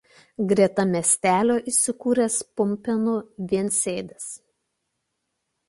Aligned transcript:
Greta 0.51 0.85
miestelio 0.93 1.57
įsikūręs 1.73 2.39
Pumpėnų 2.61 3.15
viensėdis. 3.55 4.29